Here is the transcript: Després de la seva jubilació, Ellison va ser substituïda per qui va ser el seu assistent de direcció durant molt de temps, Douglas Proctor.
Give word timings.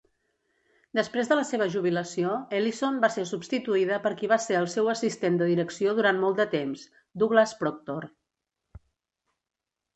Després 0.99 1.27
de 1.31 1.35
la 1.39 1.43
seva 1.49 1.67
jubilació, 1.73 2.31
Ellison 2.61 2.97
va 3.03 3.11
ser 3.17 3.27
substituïda 3.33 4.01
per 4.07 4.13
qui 4.23 4.31
va 4.33 4.39
ser 4.47 4.57
el 4.61 4.67
seu 4.77 4.91
assistent 4.95 5.39
de 5.43 5.51
direcció 5.53 5.95
durant 6.03 6.25
molt 6.27 6.43
de 6.43 6.49
temps, 6.57 6.89
Douglas 7.25 7.57
Proctor. 7.63 8.13